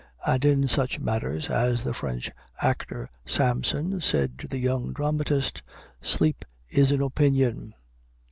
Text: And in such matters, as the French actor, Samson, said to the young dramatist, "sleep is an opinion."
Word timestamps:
And 0.25 0.43
in 0.43 0.67
such 0.67 0.99
matters, 0.99 1.47
as 1.47 1.83
the 1.83 1.93
French 1.93 2.31
actor, 2.59 3.07
Samson, 3.23 3.99
said 4.01 4.39
to 4.39 4.47
the 4.47 4.57
young 4.57 4.93
dramatist, 4.93 5.61
"sleep 6.01 6.43
is 6.69 6.89
an 6.89 7.03
opinion." 7.03 7.75